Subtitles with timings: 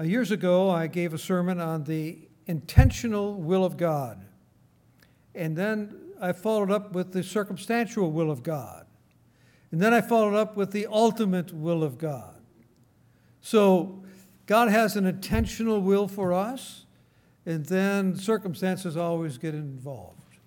[0.00, 4.24] Uh, years ago, I gave a sermon on the intentional will of God.
[5.34, 8.86] And then I followed up with the circumstantial will of God.
[9.70, 12.40] And then I followed up with the ultimate will of God.
[13.42, 14.02] So
[14.46, 16.86] God has an intentional will for us,
[17.44, 20.38] and then circumstances always get involved.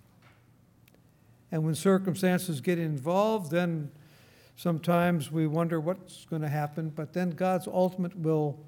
[1.52, 3.92] And when circumstances get involved, then
[4.56, 8.58] sometimes we wonder what's going to happen, but then God's ultimate will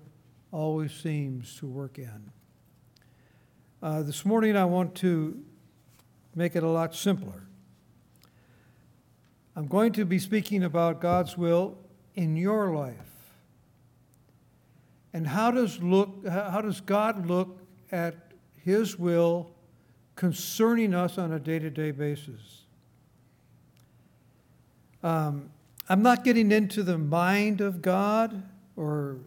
[0.57, 2.33] always seems to work in.
[3.83, 5.39] Uh, this morning, I want to
[6.35, 7.43] make it a lot simpler.
[9.55, 11.77] I'm going to be speaking about God's will
[12.15, 12.95] in your life.
[15.13, 17.59] And how does, look, how does God look
[17.93, 18.15] at
[18.57, 19.51] His will
[20.15, 22.63] concerning us on a day to day basis?
[25.03, 25.51] Um,
[25.87, 28.43] I'm not getting into the mind of God
[28.75, 29.19] or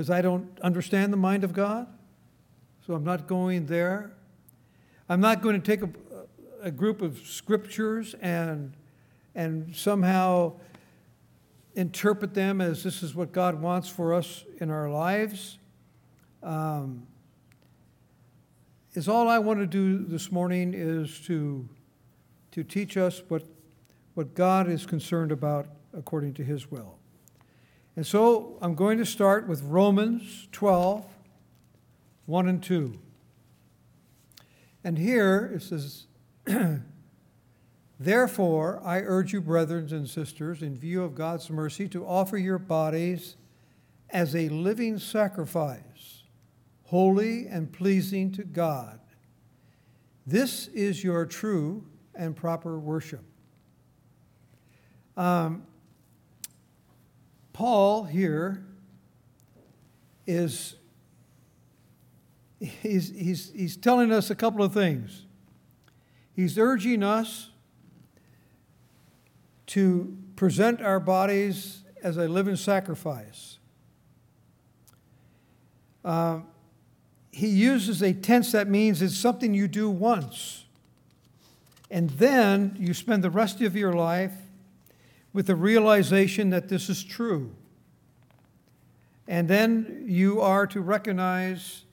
[0.00, 1.86] because I don't understand the mind of God.
[2.86, 4.12] So I'm not going there.
[5.10, 5.90] I'm not going to take a,
[6.62, 8.72] a group of scriptures and,
[9.34, 10.54] and somehow
[11.74, 15.58] interpret them as this is what God wants for us in our lives.
[16.42, 17.06] Um,
[18.94, 21.68] is all I want to do this morning is to,
[22.52, 23.42] to teach us what,
[24.14, 26.99] what God is concerned about according to his will.
[28.00, 31.04] And so I'm going to start with Romans 12,
[32.24, 32.98] 1 and 2.
[34.82, 36.06] And here it says,
[38.00, 42.58] Therefore, I urge you, brethren and sisters, in view of God's mercy, to offer your
[42.58, 43.36] bodies
[44.08, 46.22] as a living sacrifice,
[46.84, 48.98] holy and pleasing to God.
[50.26, 53.26] This is your true and proper worship.
[55.18, 55.66] Um,
[57.60, 58.64] Paul here
[60.26, 60.76] is
[62.58, 65.26] he's, he's, he's telling us a couple of things.
[66.34, 67.50] He's urging us
[69.66, 73.58] to present our bodies as a living sacrifice.
[76.02, 76.38] Uh,
[77.30, 80.64] he uses a tense that means it's something you do once.
[81.90, 84.32] And then you spend the rest of your life
[85.32, 87.54] with the realization that this is true.
[89.28, 91.84] And then you are to recognize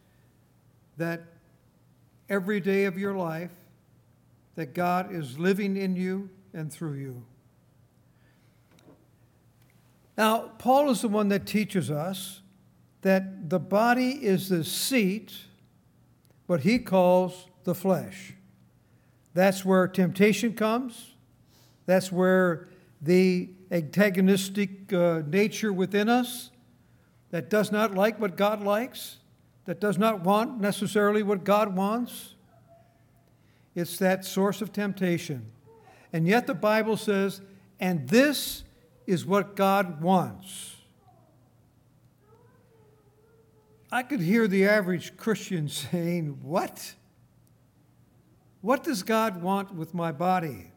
[0.97, 1.21] that
[2.29, 3.51] every day of your life,
[4.55, 7.23] that God is living in you and through you.
[10.17, 12.41] Now, Paul is the one that teaches us
[13.01, 15.31] that the body is the seat,
[16.47, 18.33] what he calls the flesh.
[19.35, 21.13] That's where temptation comes.
[21.85, 22.67] That's where
[23.01, 26.51] the antagonistic uh, nature within us
[27.31, 29.17] that does not like what God likes,
[29.65, 32.35] that does not want necessarily what God wants.
[33.75, 35.51] It's that source of temptation.
[36.13, 37.41] And yet the Bible says,
[37.79, 38.63] and this
[39.05, 40.75] is what God wants.
[43.91, 46.95] I could hear the average Christian saying, What?
[48.61, 50.71] What does God want with my body?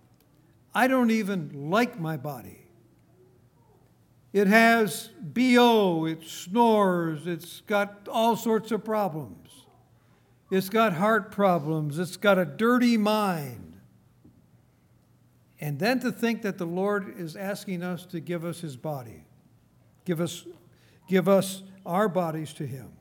[0.74, 2.60] I don't even like my body.
[4.32, 9.66] It has BO, it snores, it's got all sorts of problems.
[10.50, 13.80] It's got heart problems, it's got a dirty mind.
[15.60, 19.24] And then to think that the Lord is asking us to give us his body,
[20.04, 20.46] give us,
[21.08, 22.92] give us our bodies to him.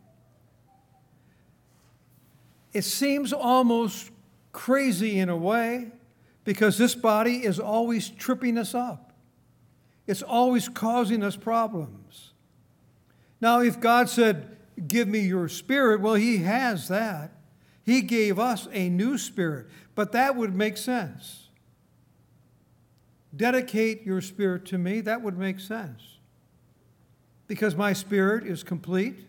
[2.73, 4.11] It seems almost
[4.51, 5.91] crazy in a way
[6.49, 9.13] because this body is always tripping us up.
[10.07, 12.31] It's always causing us problems.
[13.39, 14.57] Now, if God said,
[14.87, 17.33] Give me your spirit, well, He has that.
[17.85, 21.49] He gave us a new spirit, but that would make sense.
[23.35, 26.17] Dedicate your spirit to me, that would make sense.
[27.45, 29.19] Because my spirit is complete,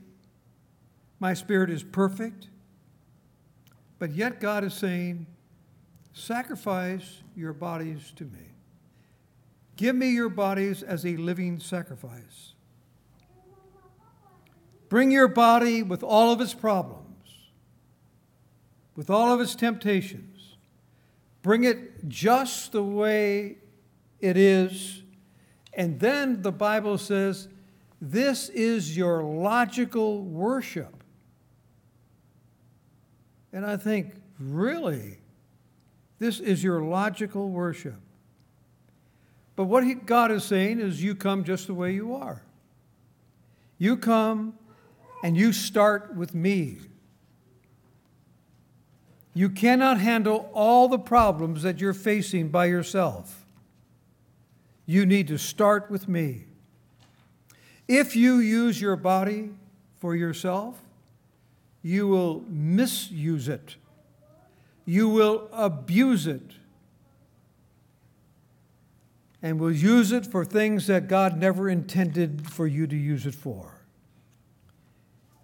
[1.18, 2.48] my spirit is perfect,
[3.98, 5.26] but yet God is saying,
[6.12, 8.52] Sacrifice your bodies to me.
[9.76, 12.52] Give me your bodies as a living sacrifice.
[14.90, 17.06] Bring your body with all of its problems,
[18.96, 20.56] with all of its temptations.
[21.42, 23.56] Bring it just the way
[24.18, 25.02] it is.
[25.72, 27.48] And then the Bible says,
[28.00, 31.04] this is your logical worship.
[33.52, 35.19] And I think, really?
[36.20, 37.96] This is your logical worship.
[39.56, 42.42] But what he, God is saying is, you come just the way you are.
[43.78, 44.54] You come
[45.24, 46.78] and you start with me.
[49.34, 53.44] You cannot handle all the problems that you're facing by yourself.
[54.86, 56.44] You need to start with me.
[57.88, 59.50] If you use your body
[59.98, 60.80] for yourself,
[61.82, 63.76] you will misuse it.
[64.90, 66.54] You will abuse it.
[69.40, 73.36] And will use it for things that God never intended for you to use it
[73.36, 73.84] for.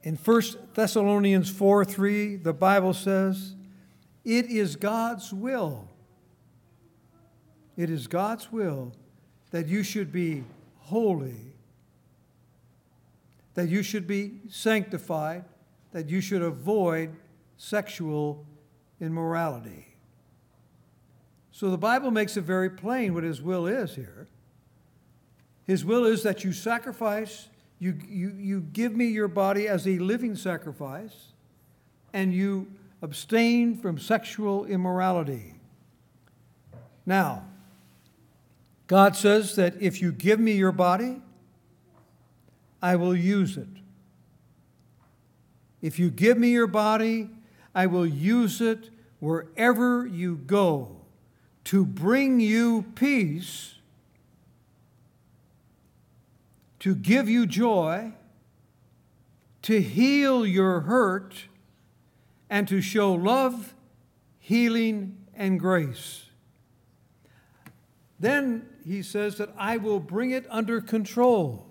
[0.03, 0.43] In 1
[0.75, 3.55] Thessalonians 4 3, the Bible says,
[4.25, 5.91] It is God's will.
[7.77, 8.95] It is God's will
[9.53, 10.43] that you should be
[10.79, 11.55] holy,
[13.55, 15.45] that you should be sanctified,
[15.93, 17.15] that you should avoid
[17.57, 18.45] sexual
[19.01, 19.87] immorality.
[21.53, 24.29] So the Bible makes it very plain what His will is here.
[25.65, 27.49] His will is that you sacrifice,
[27.79, 31.33] you, you, you give me your body as a living sacrifice,
[32.13, 32.69] and you
[33.03, 35.55] abstain from sexual immorality.
[37.05, 37.45] Now,
[38.87, 41.21] God says that if you give me your body,
[42.81, 43.69] I will use it.
[45.83, 47.29] If you give me your body,
[47.77, 48.89] I will use it
[49.21, 50.97] wherever you go
[51.65, 53.75] to bring you peace,
[56.79, 58.15] to give you joy,
[59.61, 61.49] to heal your hurt,
[62.49, 63.75] and to show love,
[64.39, 66.31] healing, and grace.
[68.19, 71.67] Then he says that I will bring it under control.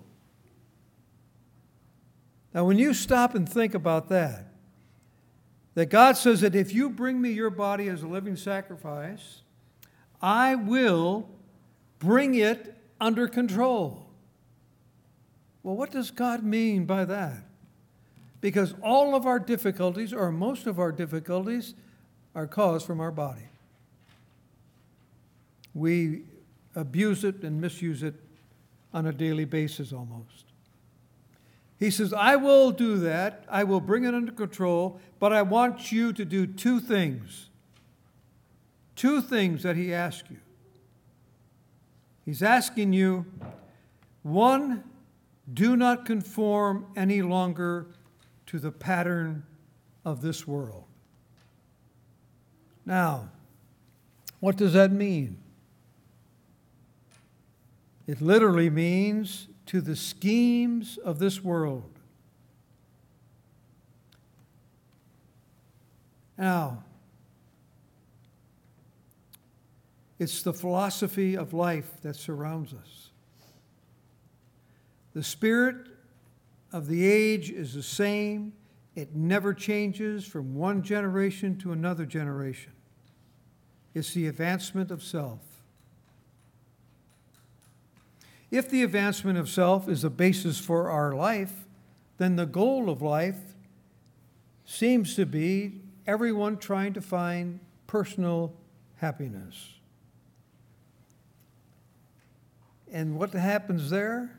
[2.54, 4.45] Now, when you stop and think about that,
[5.76, 9.42] that God says that if you bring me your body as a living sacrifice,
[10.22, 11.28] I will
[11.98, 14.06] bring it under control.
[15.62, 17.44] Well, what does God mean by that?
[18.40, 21.74] Because all of our difficulties, or most of our difficulties,
[22.34, 23.48] are caused from our body.
[25.74, 26.22] We
[26.74, 28.14] abuse it and misuse it
[28.94, 30.45] on a daily basis almost.
[31.78, 33.44] He says, I will do that.
[33.48, 37.50] I will bring it under control, but I want you to do two things.
[38.94, 40.38] Two things that he asks you.
[42.24, 43.26] He's asking you,
[44.22, 44.84] one,
[45.52, 47.86] do not conform any longer
[48.46, 49.44] to the pattern
[50.04, 50.84] of this world.
[52.84, 53.28] Now,
[54.40, 55.38] what does that mean?
[58.06, 61.90] It literally means to the schemes of this world.
[66.38, 66.84] Now,
[70.18, 73.10] it's the philosophy of life that surrounds us.
[75.14, 75.76] The spirit
[76.72, 78.52] of the age is the same,
[78.94, 82.72] it never changes from one generation to another generation.
[83.94, 85.40] It's the advancement of self.
[88.56, 91.66] If the advancement of self is the basis for our life,
[92.16, 93.36] then the goal of life
[94.64, 98.54] seems to be everyone trying to find personal
[98.96, 99.74] happiness.
[102.90, 104.34] And what happens there?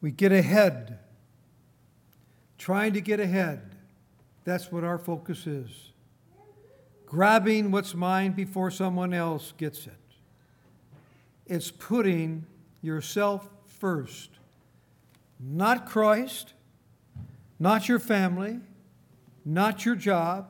[0.00, 1.00] We get ahead,
[2.56, 3.74] trying to get ahead.
[4.44, 5.92] That's what our focus is.
[7.04, 10.07] Grabbing what's mine before someone else gets it.
[11.48, 12.44] It's putting
[12.82, 14.30] yourself first,
[15.40, 16.52] not Christ,
[17.58, 18.60] not your family,
[19.44, 20.48] not your job.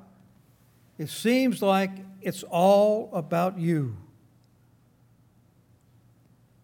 [0.99, 1.91] It seems like
[2.21, 3.97] it's all about you.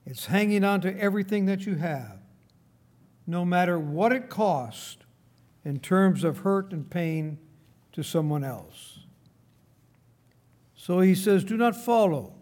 [0.04, 2.18] It's hanging on to everything that you have,
[3.26, 4.98] no matter what it costs
[5.64, 7.38] in terms of hurt and pain
[7.92, 8.98] to someone else.
[10.76, 12.34] So he says, Do not follow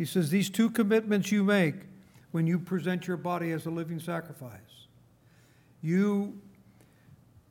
[0.00, 1.74] he says, These two commitments you make
[2.30, 4.86] when you present your body as a living sacrifice.
[5.82, 6.40] You,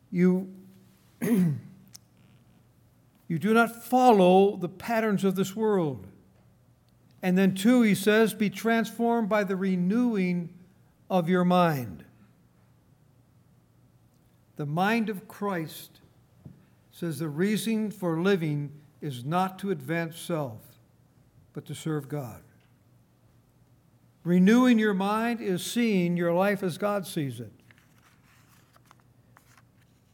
[0.09, 0.51] you,
[1.21, 1.59] you
[3.27, 6.07] do not follow the patterns of this world.
[7.21, 10.49] And then, two, he says, be transformed by the renewing
[11.07, 12.03] of your mind.
[14.55, 15.99] The mind of Christ
[16.91, 20.68] says the reason for living is not to advance self,
[21.53, 22.41] but to serve God.
[24.23, 27.51] Renewing your mind is seeing your life as God sees it.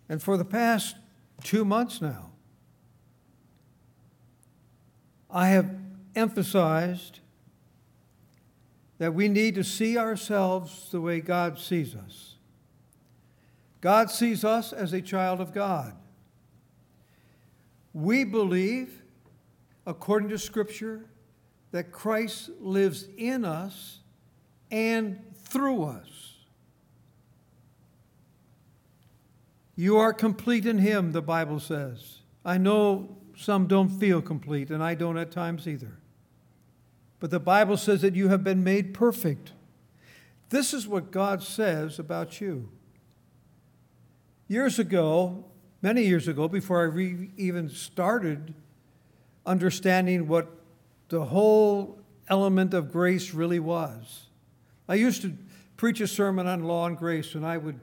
[0.07, 0.95] And for the past
[1.43, 2.31] two months now,
[5.29, 5.75] I have
[6.15, 7.19] emphasized
[8.99, 12.35] that we need to see ourselves the way God sees us.
[13.81, 15.93] God sees us as a child of God.
[17.93, 19.01] We believe,
[19.85, 21.05] according to Scripture,
[21.75, 23.99] that Christ lives in us
[24.71, 26.37] and through us.
[29.75, 32.19] You are complete in Him, the Bible says.
[32.45, 35.99] I know some don't feel complete, and I don't at times either.
[37.19, 39.51] But the Bible says that you have been made perfect.
[40.51, 42.69] This is what God says about you.
[44.47, 45.43] Years ago,
[45.81, 48.53] many years ago, before I re- even started
[49.45, 50.61] understanding what
[51.09, 54.27] the whole element of grace really was,
[54.87, 55.33] I used to
[55.77, 57.79] preach a sermon on law and grace, and I would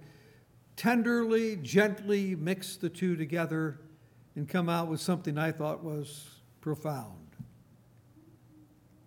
[0.76, 3.80] tenderly, gently mix the two together
[4.34, 6.28] and come out with something I thought was
[6.60, 7.18] profound.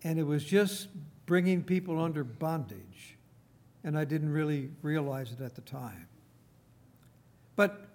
[0.04, 0.90] And it was just
[1.26, 3.18] bringing people under bondage,
[3.84, 6.08] and I didn't really realize it at the time.
[7.56, 7.88] But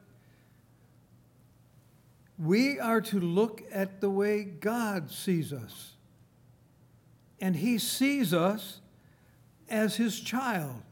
[2.38, 5.92] we are to look at the way God sees us.
[7.40, 8.80] And He sees us
[9.68, 10.82] as His child.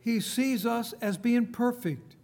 [0.00, 2.16] He sees us as being perfect.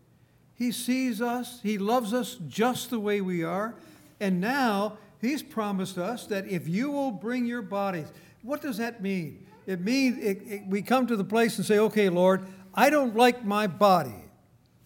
[0.54, 3.74] He sees us, He loves us just the way we are.
[4.20, 8.06] And now He's promised us that if you will bring your bodies,
[8.42, 9.46] what does that mean?
[9.66, 13.14] It means it, it, we come to the place and say, okay, Lord, I don't
[13.14, 14.24] like my body.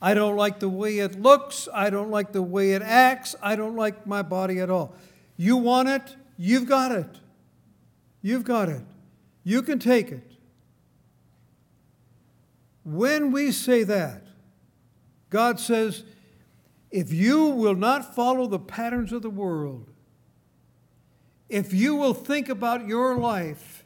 [0.02, 1.68] I don't like the way it looks.
[1.72, 3.34] I don't like the way it acts.
[3.42, 4.94] I don't like my body at all.
[5.36, 6.16] You want it?
[6.36, 7.08] You've got it.
[8.24, 8.80] You've got it.
[9.42, 10.32] You can take it.
[12.82, 14.24] When we say that,
[15.28, 16.04] God says,
[16.90, 19.90] if you will not follow the patterns of the world,
[21.50, 23.84] if you will think about your life,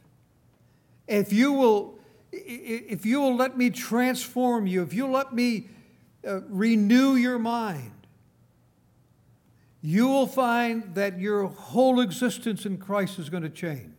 [1.09, 1.99] if you will,
[2.31, 5.67] if you will let me transform you, if you let me
[6.25, 8.07] uh, renew your mind,
[9.83, 13.98] you will find that your whole existence in Christ is going to change.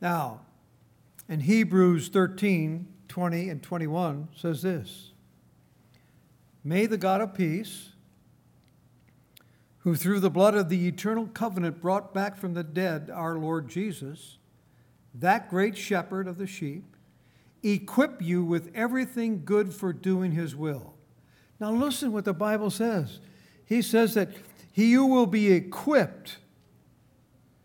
[0.00, 0.40] Now,
[1.28, 5.10] in Hebrews 13 20 and 21 says this
[6.62, 7.90] May the God of peace,
[9.78, 13.68] who through the blood of the eternal covenant brought back from the dead our Lord
[13.68, 14.38] Jesus,
[15.14, 16.96] that great shepherd of the sheep,
[17.62, 20.94] equip you with everything good for doing his will.
[21.58, 23.20] Now, listen what the Bible says.
[23.66, 24.30] He says that
[24.72, 26.38] he who will be equipped,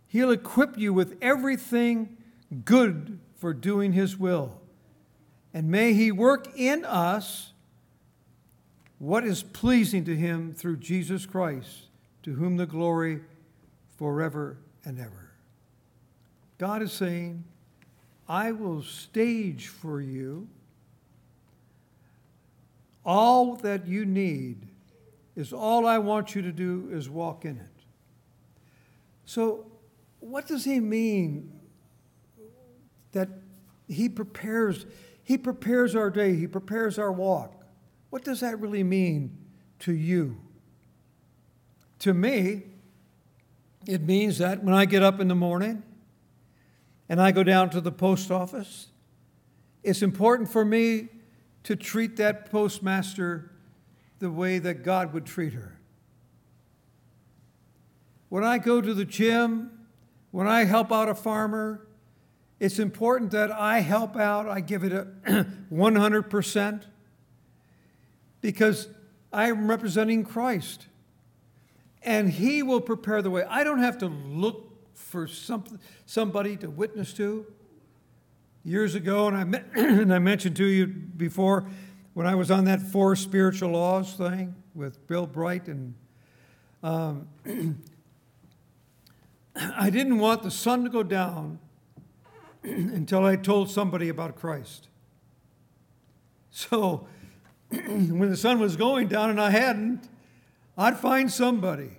[0.08, 2.18] he'll equip you with everything
[2.64, 4.60] good for doing his will.
[5.54, 7.54] And may he work in us
[9.00, 11.88] what is pleasing to him through Jesus Christ,
[12.24, 13.22] to whom the glory
[13.98, 15.32] forever and ever.
[16.58, 17.44] God is saying,
[18.28, 20.48] I will stage for you
[23.06, 24.68] all that you need
[25.36, 27.84] is all I want you to do is walk in it.
[29.26, 29.66] So,
[30.20, 31.55] what does he mean
[33.16, 33.30] that
[33.88, 34.86] he prepares
[35.24, 37.66] he prepares our day, he prepares our walk?
[38.12, 39.36] What does that really mean
[39.80, 40.38] to you?
[42.00, 42.62] To me,
[43.88, 45.82] it means that when I get up in the morning,
[47.10, 48.90] and I go down to the post office,
[49.84, 51.10] it's important for me
[51.64, 53.52] to treat that postmaster
[54.20, 55.80] the way that God would treat her.
[58.30, 59.72] When I go to the gym,
[60.32, 61.85] when I help out a farmer,
[62.60, 65.08] it's important that I help out, I give it a
[65.72, 66.84] 100%
[68.42, 68.88] because
[69.34, 70.86] I am representing Christ.
[72.02, 73.44] And He will prepare the way.
[73.50, 75.66] I don't have to look for some,
[76.06, 77.46] somebody to witness to.
[78.64, 81.66] Years ago, and I, and I mentioned to you before,
[82.14, 85.94] when I was on that four spiritual laws thing with Bill Bright, and
[86.82, 87.28] um,
[89.56, 91.60] I didn't want the sun to go down
[92.94, 94.88] until I told somebody about Christ.
[96.50, 97.08] So
[97.70, 100.10] when the sun was going down and I hadn't,
[100.78, 101.92] I'd find somebody.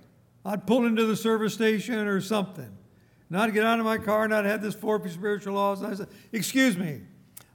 [0.45, 2.77] I'd pull into the service station or something.
[3.29, 5.81] And I'd get out of my car and I'd have this four spiritual laws.
[5.81, 7.01] And I said, Excuse me.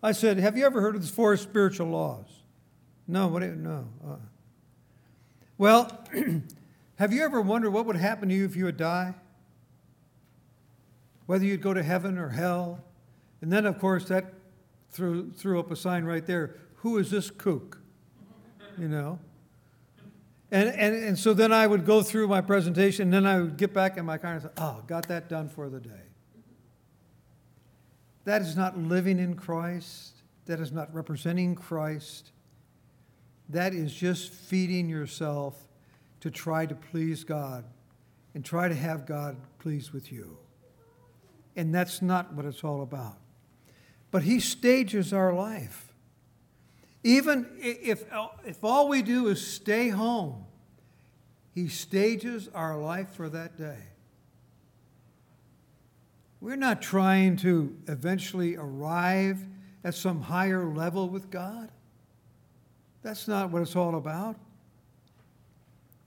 [0.02, 2.26] I said, Have you ever heard of the four spiritual laws?
[3.06, 3.42] No, what?
[3.42, 3.88] No.
[4.06, 4.16] Uh.
[5.58, 6.06] Well,
[6.96, 9.14] have you ever wondered what would happen to you if you would die?
[11.26, 12.82] Whether you'd go to heaven or hell?
[13.42, 14.32] And then, of course, that
[14.90, 17.80] threw, threw up a sign right there Who is this kook?
[18.78, 19.18] You know?
[20.50, 23.56] And, and, and so then I would go through my presentation, and then I would
[23.56, 25.90] get back in my car and say, oh, got that done for the day.
[28.24, 30.14] That is not living in Christ.
[30.46, 32.32] That is not representing Christ.
[33.48, 35.68] that is just feeding yourself
[36.20, 37.64] to try to please God
[38.34, 40.38] and try to have God pleased with you.
[41.56, 43.18] And that's not what it's all about.
[44.12, 45.92] But He stages our life.
[47.02, 48.04] Even if,
[48.46, 50.44] if all we do is stay home,
[51.52, 53.78] He stages our life for that day.
[56.40, 59.44] We're not trying to eventually arrive
[59.82, 61.70] at some higher level with God.
[63.02, 64.36] That's not what it's all about.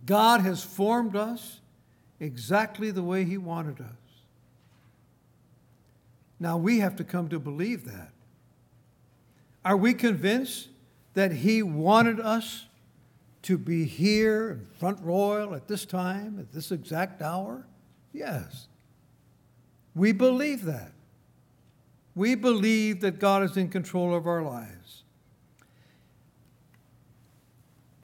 [0.05, 1.62] God has formed us
[2.19, 4.04] exactly the way He wanted us.
[6.39, 8.12] Now we have to come to believe that.
[9.63, 10.70] Are we convinced
[11.13, 12.65] that He wanted us
[13.44, 17.65] to be here in Front Royal at this time, at this exact hour?
[18.13, 18.68] Yes.
[19.96, 20.92] We believe that.
[22.15, 25.04] We believe that God is in control of our lives.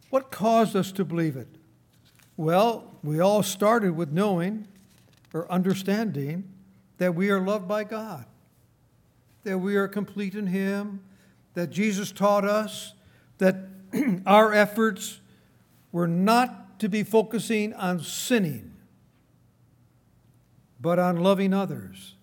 [0.10, 1.48] What caused us to believe it?
[2.36, 4.68] Well, we all started with knowing
[5.34, 6.44] or understanding
[7.02, 8.26] that we are loved by God,
[9.44, 11.02] that we are complete in Him,
[11.56, 12.94] that Jesus taught us
[13.40, 13.56] that
[14.28, 15.20] our efforts
[15.92, 18.74] were not to be focusing on sinning,
[20.80, 22.14] but on loving others.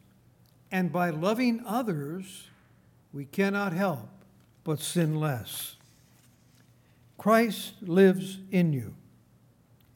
[0.70, 2.46] And by loving others,
[3.12, 4.08] we cannot help
[4.62, 5.74] but sin less.
[7.16, 8.94] Christ lives in you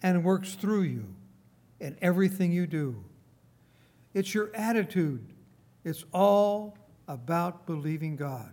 [0.02, 1.04] and works through you
[1.78, 3.04] in everything you do.
[4.14, 5.26] It's your attitude.
[5.85, 6.76] It's all
[7.09, 8.52] about believing God.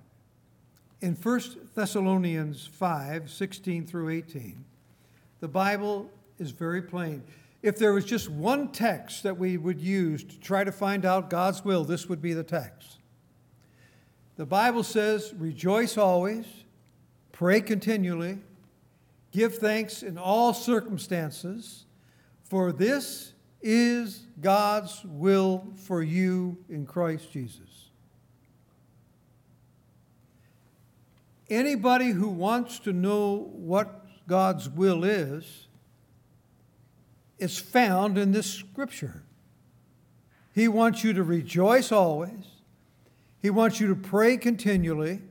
[1.01, 1.41] In 1
[1.75, 4.63] Thessalonians 5 16 through 18,
[5.39, 7.23] the Bible is very plain.
[7.61, 11.29] If there was just one text that we would use to try to find out
[11.29, 12.99] God's will, this would be the text.
[14.37, 16.45] The Bible says, Rejoice always,
[17.33, 18.39] pray continually,
[19.31, 21.85] give thanks in all circumstances,
[22.43, 27.89] for this is God's will for you in Christ Jesus.
[31.49, 35.67] Anybody who wants to know what God's will is,
[37.39, 39.23] is found in this scripture.
[40.53, 42.45] He wants you to rejoice always.
[43.41, 45.21] He wants you to pray continually,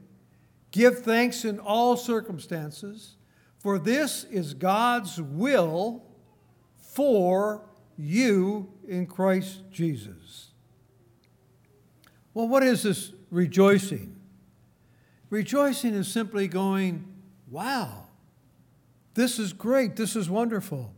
[0.71, 3.17] give thanks in all circumstances,
[3.59, 6.03] for this is God's will
[6.79, 7.68] for
[7.99, 10.51] you in Christ Jesus.
[12.33, 14.17] Well, what is this rejoicing?
[15.29, 17.05] Rejoicing is simply going,
[17.51, 18.05] wow,
[19.15, 20.95] this is great, this is wonderful.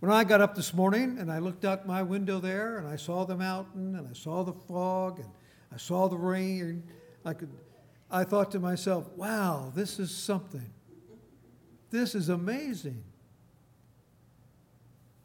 [0.00, 2.96] When I got up this morning and I looked out my window there and I
[2.96, 5.28] saw the mountain and I saw the fog and
[5.72, 6.82] I saw the rain,
[7.24, 7.48] I could
[8.10, 10.70] I thought to myself, wow, this is something.
[11.90, 13.02] This is amazing.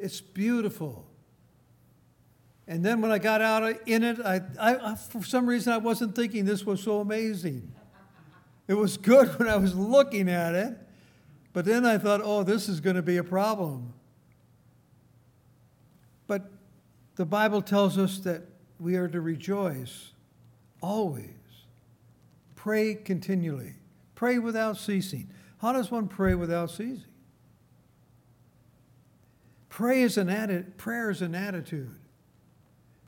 [0.02, 1.06] It's beautiful.
[2.68, 6.16] And then when I got out in it, I, I, for some reason I wasn't
[6.16, 7.72] thinking this was so amazing.
[8.68, 10.78] It was good when I was looking at it,
[11.54, 13.94] but then I thought, oh, this is going to be a problem.
[16.28, 16.50] But
[17.16, 18.44] the Bible tells us that
[18.80, 20.14] we are to rejoice
[20.82, 21.28] always,
[22.56, 23.76] pray continually,
[24.16, 25.30] pray without ceasing.
[25.60, 27.11] How does one pray without ceasing?
[29.72, 31.96] Pray is an atti- prayer is an attitude.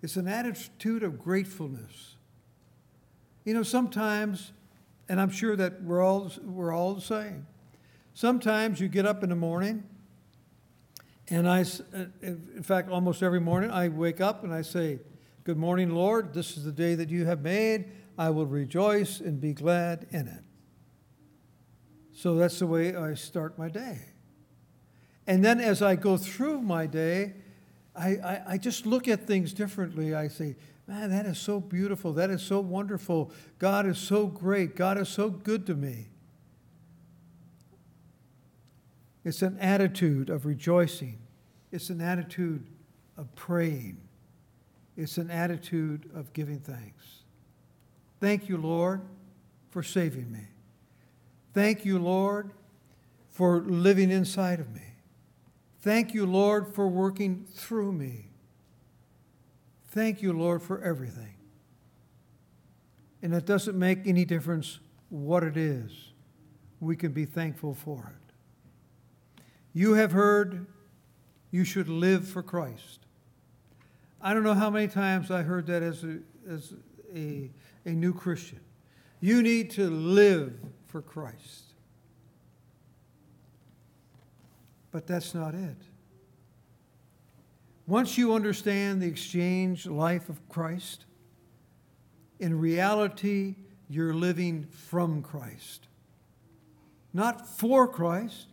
[0.02, 2.15] It's an attitude of gratefulness.
[3.43, 4.54] You know, sometimes,
[5.10, 7.47] and I'm sure that we're all, we're all the same,
[8.13, 9.84] sometimes you get up in the morning,
[11.28, 14.99] and I, uh, in fact, almost every morning, I wake up and I say,
[15.43, 16.34] Good morning, Lord.
[16.34, 17.91] This is the day that you have made.
[18.17, 20.43] I will rejoice and be glad in it.
[22.13, 24.12] So that's the way I start my day.
[25.28, 27.34] And then as I go through my day,
[27.96, 30.16] I, I, I, just look at things differently.
[30.16, 30.56] I say,
[30.88, 32.12] man, that is so beautiful.
[32.14, 33.32] That is so wonderful.
[33.60, 34.76] God is so great.
[34.76, 36.08] God is so good to me.
[39.24, 41.20] It's an attitude of rejoicing,
[41.72, 42.68] it's an attitude
[43.16, 44.02] of praying,
[44.98, 47.24] it's an attitude of giving thanks.
[48.20, 49.02] Thank you, Lord,
[49.70, 50.48] for saving me.
[51.54, 52.52] Thank you, Lord,
[53.30, 54.92] for living inside of me.
[55.84, 58.30] Thank you, Lord, for working through me.
[59.89, 61.36] Thank you, Lord, for everything.
[63.22, 66.13] And it doesn't make any difference what it is,
[66.80, 68.34] we can be thankful for it.
[69.74, 70.67] You have heard
[71.52, 73.00] you should live for Christ.
[74.22, 76.19] I don't know how many times I heard that as a,
[76.50, 76.76] as
[77.13, 77.52] a,
[77.86, 78.62] a new Christian.
[79.19, 80.54] You need to live
[80.86, 81.73] for Christ.
[84.93, 85.75] But that's not it.
[87.88, 91.06] Once you understand the exchange life of Christ,
[92.39, 93.56] in reality,
[93.89, 95.88] you're living from Christ.
[97.12, 98.45] Not for Christ.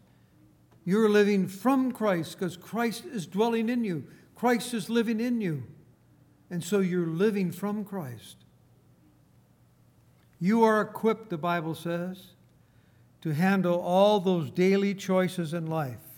[0.85, 4.05] You're living from Christ because Christ is dwelling in you.
[4.35, 5.65] Christ is living in you.
[6.51, 8.37] And so you're living from Christ.
[10.41, 12.29] You are equipped, the Bible says,
[13.21, 16.10] to handle all those daily choices in life.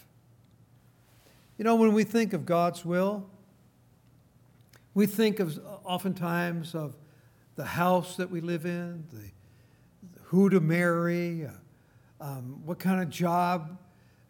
[1.62, 3.24] You know, when we think of God's will,
[4.94, 6.96] we think of oftentimes of
[7.54, 9.30] the house that we live in, the,
[10.22, 11.50] who to marry, uh,
[12.20, 13.78] um, what kind of job,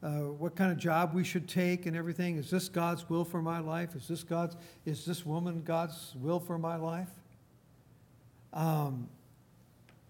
[0.02, 2.36] uh, what kind of job we should take, and everything.
[2.36, 3.96] Is this God's will for my life?
[3.96, 4.54] Is this God's?
[4.84, 7.08] Is this woman God's will for my life?
[8.52, 9.08] Um,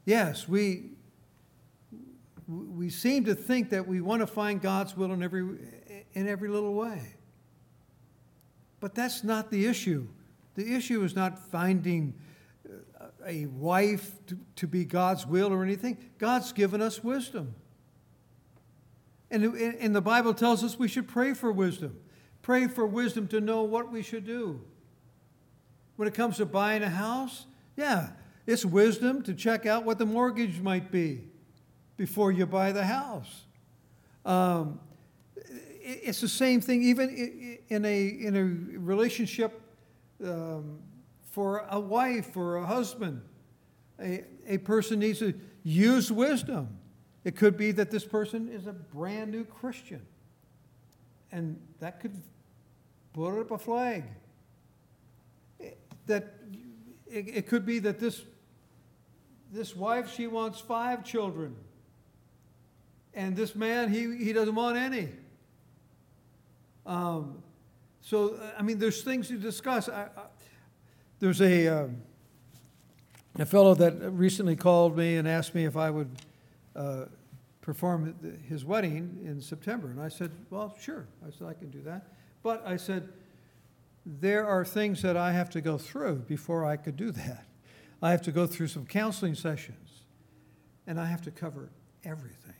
[0.06, 0.90] yes, we
[2.48, 5.44] we seem to think that we want to find God's will in every
[6.14, 7.14] in every little way.
[8.80, 10.08] But that's not the issue.
[10.54, 12.14] The issue is not finding
[12.68, 15.96] uh, a wife to, to be God's will or anything.
[16.18, 17.54] God's given us wisdom.
[19.30, 21.96] And, and the Bible tells us we should pray for wisdom.
[22.42, 24.60] Pray for wisdom to know what we should do.
[25.96, 27.46] When it comes to buying a house,
[27.76, 28.10] yeah,
[28.46, 31.22] it's wisdom to check out what the mortgage might be
[31.96, 33.44] before you buy the house.
[34.24, 34.80] Um,
[35.82, 38.44] it's the same thing even in a, in a
[38.78, 39.60] relationship
[40.24, 40.78] um,
[41.30, 43.22] for a wife or a husband.
[44.00, 46.78] A, a person needs to use wisdom.
[47.24, 50.02] It could be that this person is a brand new Christian,
[51.30, 52.20] and that could
[53.12, 54.04] put up a flag.
[56.06, 56.34] That
[57.06, 58.22] it, it could be that this
[59.52, 61.54] this wife she wants five children,
[63.14, 65.10] and this man he he doesn't want any.
[66.86, 67.42] Um,
[68.00, 69.88] so I mean, there's things to discuss.
[69.88, 70.22] I, I,
[71.20, 72.02] there's a um,
[73.38, 76.10] a fellow that recently called me and asked me if I would
[76.76, 77.04] uh,
[77.60, 78.14] perform
[78.48, 79.88] his wedding in September.
[79.88, 81.06] And I said, Well, sure.
[81.26, 82.08] I said, I can do that.
[82.42, 83.08] But I said,
[84.04, 87.46] There are things that I have to go through before I could do that.
[88.02, 90.02] I have to go through some counseling sessions,
[90.86, 91.70] and I have to cover
[92.04, 92.54] everything.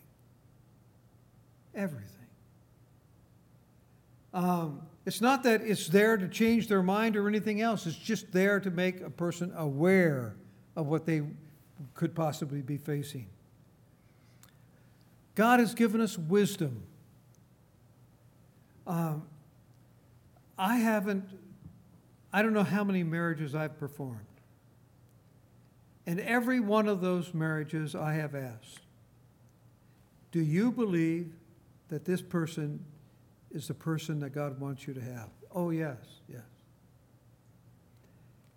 [1.75, 2.22] Everything.
[4.35, 8.33] Um, it's not that it's there to change their mind or anything else, it's just
[8.33, 10.37] there to make a person aware
[10.77, 11.23] of what they
[11.95, 13.27] could possibly be facing.
[15.35, 16.83] God has given us wisdom.
[18.87, 19.27] Um,
[20.59, 21.25] I haven't,
[22.33, 24.21] I don't know how many marriages I've performed.
[26.07, 28.81] And every one of those marriages I have asked,
[30.31, 31.33] do you believe
[31.89, 32.85] that this person
[33.53, 35.29] is the person that God wants you to have?
[35.55, 36.41] Oh, yes, yes.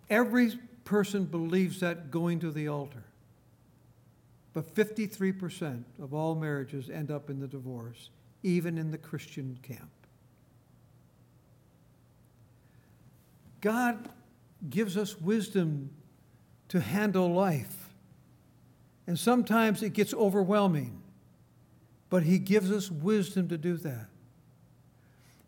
[0.08, 3.04] Every person believes that going to the altar.
[4.52, 8.08] But 53% of all marriages end up in the divorce,
[8.42, 9.90] even in the Christian camp.
[13.60, 14.08] God
[14.70, 15.90] gives us wisdom
[16.68, 17.90] to handle life.
[19.06, 21.02] And sometimes it gets overwhelming,
[22.08, 24.08] but He gives us wisdom to do that.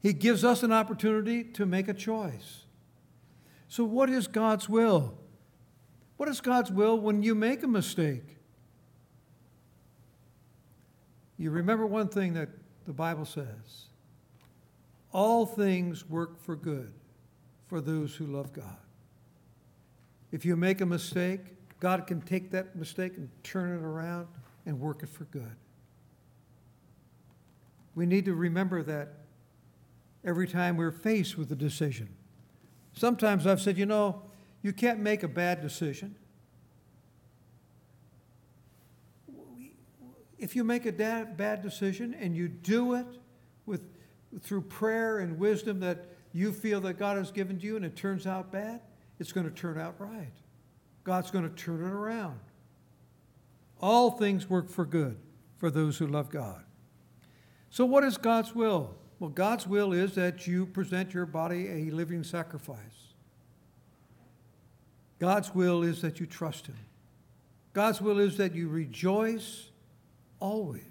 [0.00, 2.64] He gives us an opportunity to make a choice.
[3.68, 5.18] So, what is God's will?
[6.16, 8.36] What is God's will when you make a mistake?
[11.36, 12.48] You remember one thing that
[12.86, 13.86] the Bible says
[15.12, 16.92] all things work for good
[17.66, 18.76] for those who love God.
[20.32, 21.40] If you make a mistake,
[21.80, 24.26] God can take that mistake and turn it around
[24.66, 25.56] and work it for good.
[27.94, 29.14] We need to remember that
[30.28, 32.08] every time we're faced with a decision.
[32.92, 34.22] Sometimes I've said, you know,
[34.62, 36.14] you can't make a bad decision.
[40.38, 43.06] if you make a bad decision and you do it
[43.66, 43.82] with,
[44.40, 47.96] through prayer and wisdom that you feel that God has given to you and it
[47.96, 48.80] turns out bad,
[49.18, 50.32] it's going to turn out right.
[51.02, 52.38] God's going to turn it around.
[53.80, 55.18] All things work for good
[55.56, 56.64] for those who love God.
[57.70, 58.94] So, what is God's will?
[59.20, 62.78] Well, God's will is that you present your body a living sacrifice.
[65.18, 66.76] God's will is that you trust Him.
[67.72, 69.70] God's will is that you rejoice
[70.38, 70.82] always.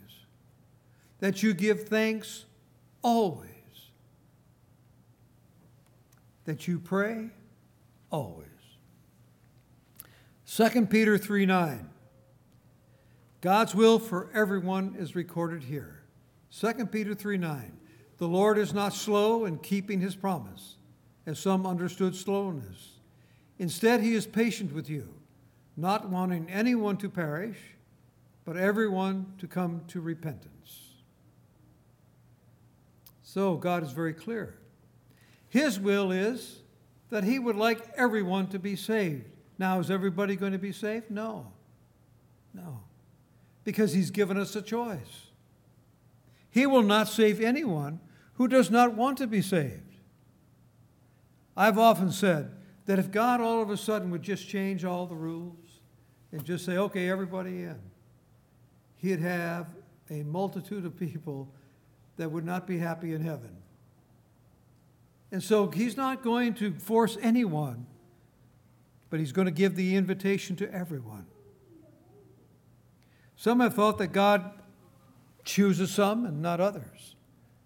[1.19, 2.45] That you give thanks
[3.01, 3.49] always.
[6.45, 7.29] That you pray
[8.09, 8.47] always.
[10.45, 11.89] 2 Peter 3 9.
[13.39, 16.03] God's will for everyone is recorded here.
[16.59, 17.77] 2 Peter 3 9.
[18.17, 20.75] The Lord is not slow in keeping his promise,
[21.25, 22.93] as some understood slowness.
[23.59, 25.07] Instead, he is patient with you,
[25.75, 27.57] not wanting anyone to perish,
[28.43, 30.93] but everyone to come to repentance.
[33.21, 34.57] So, God is very clear.
[35.49, 36.61] His will is
[37.09, 39.25] that he would like everyone to be saved.
[39.59, 41.09] Now, is everybody going to be saved?
[41.11, 41.51] No.
[42.53, 42.81] No.
[43.63, 45.27] Because he's given us a choice.
[46.49, 47.99] He will not save anyone
[48.37, 49.95] who does not want to be saved.
[51.55, 52.51] I've often said
[52.85, 55.81] that if God all of a sudden would just change all the rules
[56.31, 57.79] and just say, okay, everybody in,
[58.97, 59.67] he'd have
[60.09, 61.51] a multitude of people
[62.17, 63.57] that would not be happy in heaven.
[65.31, 67.87] And so he's not going to force anyone,
[69.09, 71.25] but he's going to give the invitation to everyone.
[73.35, 74.51] Some have thought that God
[75.43, 77.16] chooses some and not others.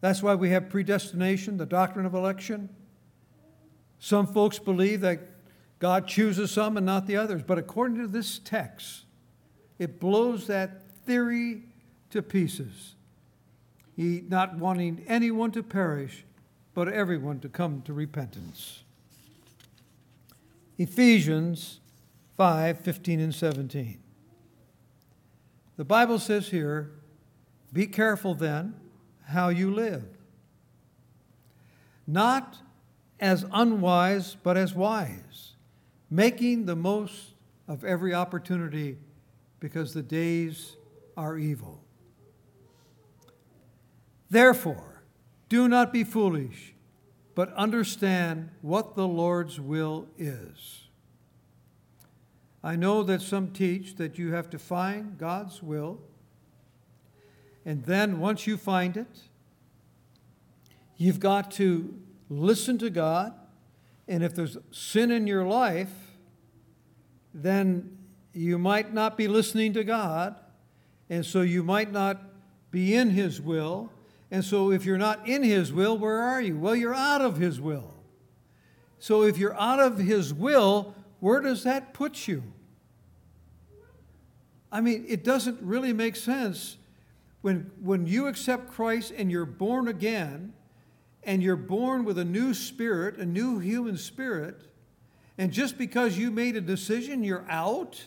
[0.02, 2.70] That's why we have predestination, the doctrine of election.
[4.00, 5.20] Some folks believe that
[5.78, 7.44] God chooses some and not the others.
[7.44, 9.06] But according to this text,
[9.78, 11.64] it blows that theory
[12.10, 12.96] to pieces.
[13.96, 16.26] He not wanting anyone to perish,
[16.74, 18.84] but everyone to come to repentance.
[20.80, 21.80] Ephesians
[22.38, 24.00] 5 15 and 17.
[25.78, 26.92] The Bible says here,
[27.72, 28.81] Be careful then
[29.32, 30.06] how you live,
[32.06, 32.58] not
[33.20, 35.54] as unwise, but as wise,
[36.10, 37.34] making the most
[37.68, 38.98] of every opportunity
[39.60, 40.76] because the days
[41.16, 41.84] are evil.
[44.30, 45.04] Therefore,
[45.50, 46.74] do not be foolish,
[47.36, 50.88] but understand what the Lord's will is.
[52.64, 56.00] I know that some teach that you have to find God's will,
[57.66, 59.20] and then once you find it,
[60.98, 61.94] you've got to
[62.30, 63.34] listen to God,
[64.08, 65.92] and if there's sin in your life,
[67.34, 67.98] then
[68.34, 70.36] you might not be listening to God,
[71.10, 72.22] and so you might not
[72.72, 73.92] be in His will
[74.32, 76.58] and so, if you're not in His will, where are you?
[76.58, 77.94] Well, you're out of His will.
[78.98, 82.42] So, if you're out of His will, where does that put you?
[84.72, 86.78] I mean, it doesn't really make sense
[87.42, 90.54] when, when you accept Christ and you're born again,
[91.24, 94.62] and you're born with a new spirit, a new human spirit,
[95.38, 98.04] and just because you made a decision, you're out,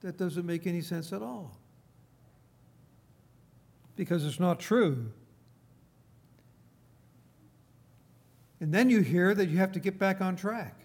[0.00, 1.56] that doesn't make any sense at all.
[3.96, 5.10] Because it's not true.
[8.60, 10.80] And then you hear that you have to get back on track.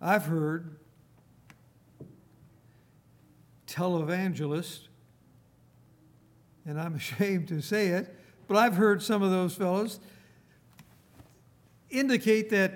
[0.00, 0.77] I've heard
[3.78, 4.88] televangelists,
[6.66, 8.14] and I'm ashamed to say it,
[8.46, 10.00] but I've heard some of those fellows
[11.90, 12.72] indicate that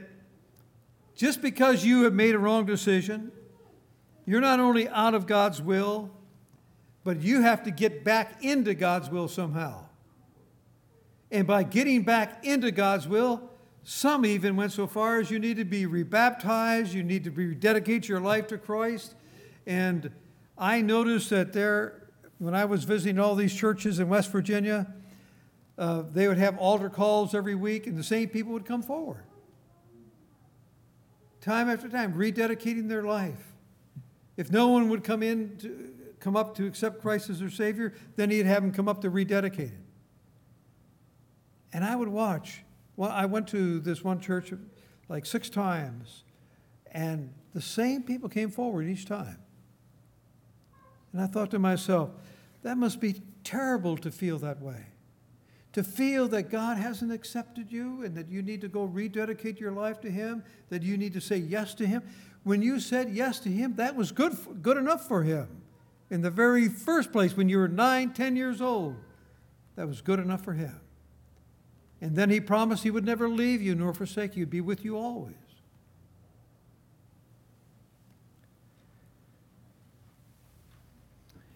[1.14, 3.32] just because you have made a wrong decision,
[4.26, 6.10] you're not only out of God's will,
[7.04, 9.84] but you have to get back into God's will somehow.
[11.30, 13.50] And by getting back into God's will,
[13.82, 18.08] some even went so far as you need to be rebaptized, you need to rededicate
[18.08, 19.14] your life to Christ.
[19.66, 20.10] And
[20.62, 22.04] I noticed that there,
[22.38, 24.86] when I was visiting all these churches in West Virginia,
[25.76, 29.24] uh, they would have altar calls every week, and the same people would come forward.
[31.40, 33.54] Time after time, rededicating their life.
[34.36, 37.92] If no one would come in to come up to accept Christ as their Savior,
[38.14, 39.84] then he'd have them come up to rededicate it.
[41.72, 42.62] And I would watch.
[42.94, 44.52] Well, I went to this one church
[45.08, 46.22] like six times,
[46.92, 49.41] and the same people came forward each time.
[51.12, 52.10] And I thought to myself,
[52.62, 54.86] that must be terrible to feel that way.
[55.72, 59.72] To feel that God hasn't accepted you and that you need to go rededicate your
[59.72, 62.02] life to Him, that you need to say yes to Him.
[62.44, 65.48] When you said yes to Him, that was good, good enough for Him.
[66.10, 68.96] In the very first place, when you were nine, ten years old,
[69.76, 70.78] that was good enough for Him.
[72.02, 74.98] And then he promised he would never leave you nor forsake you, be with you
[74.98, 75.36] always.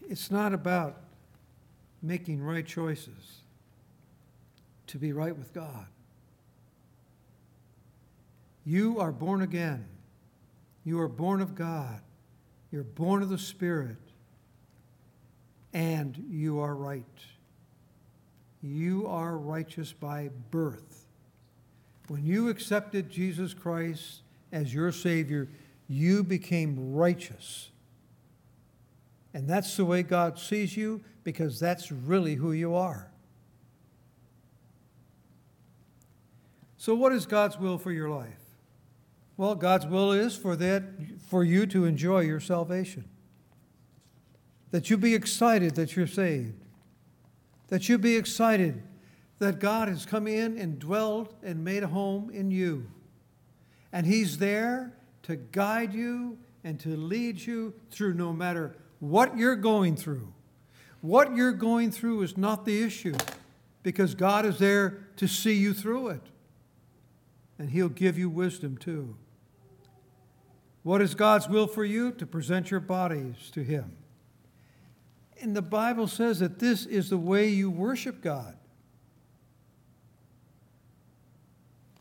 [0.08, 0.96] It's not about
[2.02, 3.42] making right choices
[4.88, 5.86] to be right with God.
[8.64, 9.86] You are born again.
[10.84, 12.00] You are born of God.
[12.70, 13.96] You're born of the Spirit.
[15.72, 17.04] And you are right
[18.66, 21.06] you are righteous by birth.
[22.08, 25.48] When you accepted Jesus Christ as your Savior,
[25.88, 27.70] you became righteous.
[29.36, 33.10] And that's the way God sees you because that's really who you are.
[36.78, 38.56] So, what is God's will for your life?
[39.36, 40.84] Well, God's will is for, that,
[41.28, 43.04] for you to enjoy your salvation,
[44.70, 46.64] that you be excited that you're saved,
[47.68, 48.82] that you be excited
[49.38, 52.86] that God has come in and dwelled and made a home in you.
[53.92, 54.94] And He's there
[55.24, 60.32] to guide you and to lead you through no matter what you're going through.
[61.00, 63.14] What you're going through is not the issue
[63.82, 66.22] because God is there to see you through it.
[67.58, 69.16] And He'll give you wisdom too.
[70.82, 72.12] What is God's will for you?
[72.12, 73.96] To present your bodies to Him.
[75.40, 78.56] And the Bible says that this is the way you worship God.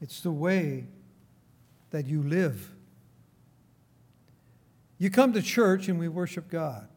[0.01, 0.85] It's the way
[1.91, 2.74] that you live.
[4.97, 6.87] You come to church and we worship God.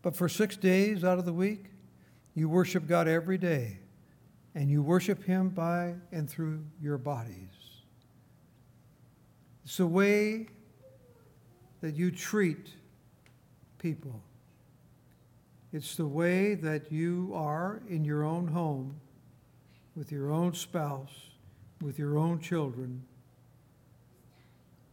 [0.00, 1.66] But for six days out of the week,
[2.34, 3.78] you worship God every day.
[4.54, 7.48] And you worship Him by and through your bodies.
[9.64, 10.48] It's the way
[11.80, 12.68] that you treat
[13.78, 14.22] people.
[15.72, 19.00] It's the way that you are in your own home,
[19.96, 21.30] with your own spouse,
[21.80, 23.02] with your own children,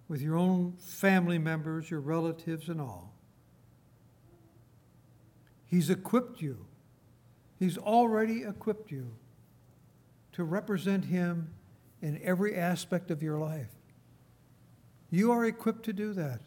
[0.10, 3.14] with your own family members, your relatives, and all.
[5.66, 6.66] He's equipped you.
[7.60, 9.12] He's already equipped you
[10.34, 11.54] to represent Him
[12.02, 13.70] in every aspect of your life.
[15.12, 16.42] You are equipped to do that.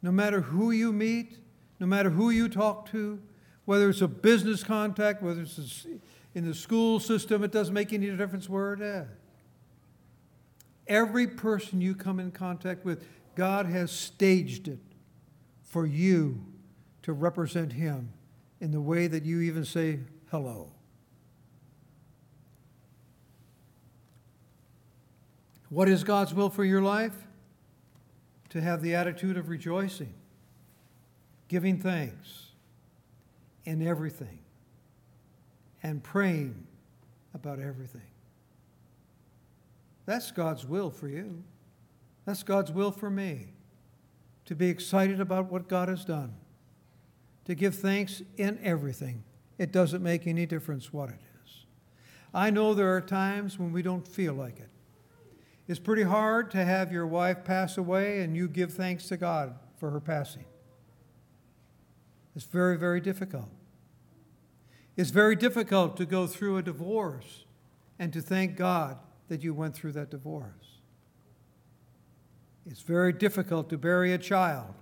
[0.00, 1.38] No matter who you meet,
[1.78, 3.20] no matter who you talk to,
[3.66, 5.86] whether it's a business contact, whether it's
[6.34, 9.08] in the school system, it doesn't make any difference where it is.
[10.88, 14.78] Every person you come in contact with, God has staged it
[15.62, 16.44] for you
[17.02, 18.12] to represent Him
[18.60, 20.72] in the way that you even say hello.
[25.68, 27.16] What is God's will for your life?
[28.50, 30.14] To have the attitude of rejoicing
[31.48, 32.46] giving thanks
[33.64, 34.38] in everything,
[35.82, 36.66] and praying
[37.34, 38.00] about everything.
[40.06, 41.42] That's God's will for you.
[42.24, 43.48] That's God's will for me.
[44.46, 46.34] To be excited about what God has done.
[47.44, 49.24] To give thanks in everything.
[49.58, 51.66] It doesn't make any difference what it is.
[52.32, 54.70] I know there are times when we don't feel like it.
[55.68, 59.56] It's pretty hard to have your wife pass away and you give thanks to God
[59.78, 60.44] for her passing.
[62.36, 63.48] It's very, very difficult.
[64.96, 67.44] It's very difficult to go through a divorce
[67.98, 70.80] and to thank God that you went through that divorce.
[72.68, 74.74] It's very difficult to bury a child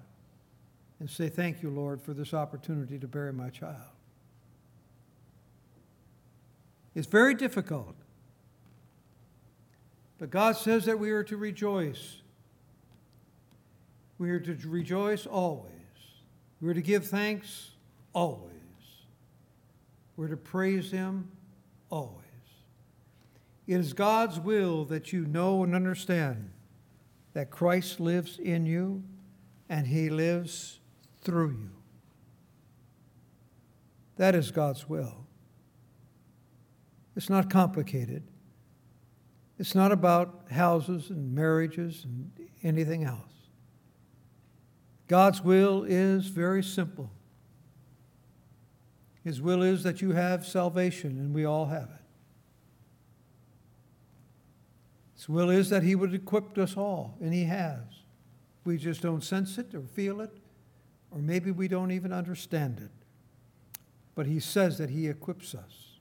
[1.01, 3.77] and say, Thank you, Lord, for this opportunity to bury my child.
[6.95, 7.95] It's very difficult.
[10.19, 12.23] But God says that we are to rejoice.
[14.19, 15.73] We are to rejoice always.
[16.61, 17.73] We're to give thanks
[18.13, 18.53] always.
[20.17, 21.31] We're to praise Him
[21.91, 22.24] always.
[23.67, 26.51] It is God's will that you know and understand
[27.33, 29.03] that Christ lives in you
[29.69, 30.81] and He lives
[31.23, 31.71] through you.
[34.17, 35.27] That is God's will.
[37.17, 38.23] It's not complicated.
[39.59, 42.31] It's not about houses and marriages and
[42.63, 43.31] anything else.
[45.07, 47.11] God's will is very simple.
[49.23, 52.04] His will is that you have salvation, and we all have it.
[55.25, 57.81] His will is that He would equip us all, and He has.
[58.67, 60.37] We just don't sense it or feel it,
[61.11, 62.91] or maybe we don't even understand it.
[64.15, 65.97] But He says that He equips us.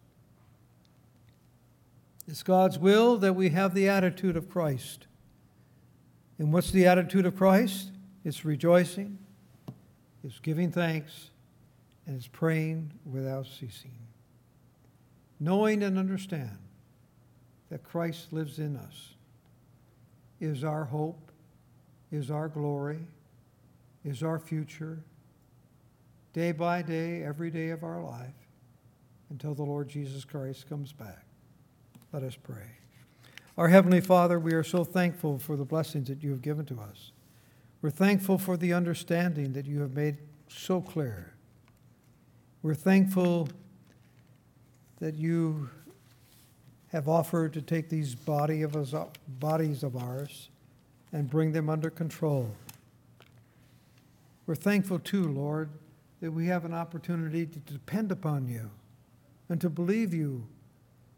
[2.28, 5.08] It's God's will that we have the attitude of Christ.
[6.38, 7.92] And what's the attitude of Christ?
[8.26, 9.18] It's rejoicing,
[10.22, 11.30] it's giving thanks,
[12.06, 13.96] and it's praying without ceasing.
[15.40, 16.58] Knowing and understand
[17.70, 19.13] that Christ lives in us
[20.40, 21.32] is our hope,
[22.12, 23.00] is our glory,
[24.04, 25.04] is our future,
[26.34, 28.34] day by day, every day of our life,
[29.30, 31.26] until the Lord Jesus Christ comes back.
[32.12, 32.78] Let us pray.
[33.58, 36.80] Our Heavenly Father, we are so thankful for the blessings that you have given to
[36.80, 37.12] us.
[37.82, 40.18] We're thankful for the understanding that you have made
[40.48, 41.34] so clear.
[42.62, 43.50] We're thankful
[45.00, 45.70] that you
[46.94, 48.94] have offered to take these body of us,
[49.40, 50.50] bodies of ours
[51.12, 52.56] and bring them under control.
[54.46, 55.70] We're thankful too, Lord,
[56.22, 58.70] that we have an opportunity to depend upon you
[59.50, 60.46] and to believe you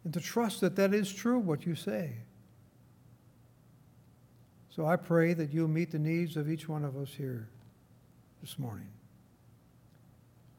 [0.05, 2.13] and to trust that that is true, what you say.
[4.69, 7.49] So I pray that you'll meet the needs of each one of us here
[8.41, 8.89] this morning.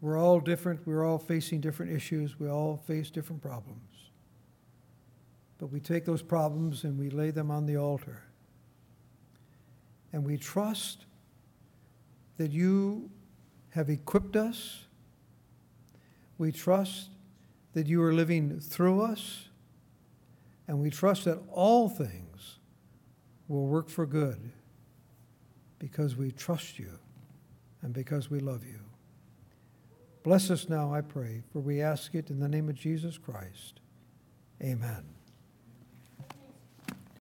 [0.02, 0.86] We're all different.
[0.86, 2.38] We're all facing different issues.
[2.38, 3.95] We all face different problems.
[5.58, 8.22] But we take those problems and we lay them on the altar.
[10.12, 11.06] And we trust
[12.36, 13.10] that you
[13.70, 14.84] have equipped us.
[16.38, 17.10] We trust
[17.72, 19.48] that you are living through us.
[20.68, 22.58] And we trust that all things
[23.48, 24.52] will work for good
[25.78, 26.98] because we trust you
[27.82, 28.80] and because we love you.
[30.22, 33.80] Bless us now, I pray, for we ask it in the name of Jesus Christ.
[34.60, 35.15] Amen.